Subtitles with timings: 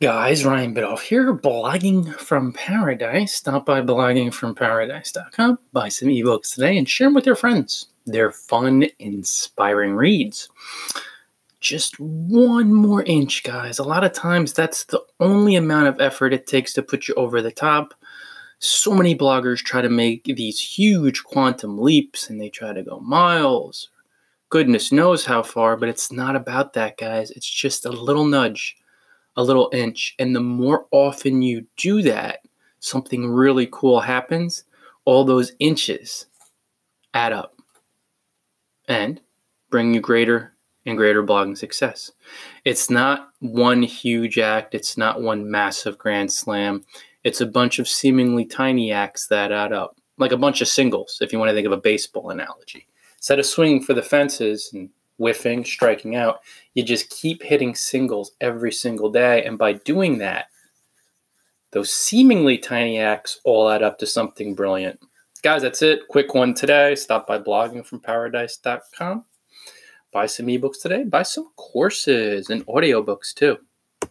[0.00, 3.34] guys, Ryan Biddulph here, blogging from paradise.
[3.34, 7.86] Stop by bloggingfromparadise.com, buy some ebooks today, and share them with your friends.
[8.04, 10.48] They're fun, inspiring reads.
[11.60, 13.78] Just one more inch, guys.
[13.78, 17.14] A lot of times, that's the only amount of effort it takes to put you
[17.14, 17.94] over the top.
[18.58, 23.00] So many bloggers try to make these huge quantum leaps and they try to go
[23.00, 23.88] miles,
[24.50, 27.30] goodness knows how far, but it's not about that, guys.
[27.30, 28.76] It's just a little nudge
[29.36, 30.14] a little inch.
[30.18, 32.40] And the more often you do that,
[32.80, 34.64] something really cool happens.
[35.04, 36.26] All those inches
[37.14, 37.60] add up
[38.88, 39.20] and
[39.70, 42.12] bring you greater and greater blogging success.
[42.64, 46.84] It's not one huge act, it's not one massive grand slam.
[47.24, 51.18] It's a bunch of seemingly tiny acts that add up, like a bunch of singles,
[51.20, 52.86] if you want to think of a baseball analogy.
[53.16, 56.40] Instead of swinging for the fences and whiffing, striking out.
[56.74, 59.44] You just keep hitting singles every single day.
[59.44, 60.46] And by doing that,
[61.72, 65.00] those seemingly tiny acts all add up to something brilliant.
[65.42, 66.08] Guys, that's it.
[66.08, 66.94] Quick one today.
[66.94, 69.24] Stop by bloggingfromparadise.com.
[70.12, 71.04] Buy some ebooks today.
[71.04, 73.58] Buy some courses and audiobooks too.